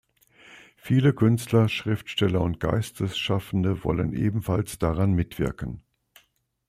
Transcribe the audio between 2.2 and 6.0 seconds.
und Geistesschaffende wollen ebenfalls daran mitwirken.